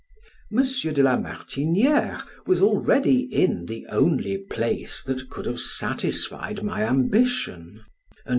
[0.51, 0.63] M.
[0.95, 7.85] de la Martiniere was already in the only place that could have satisfied my ambition,
[7.85, 8.23] and M.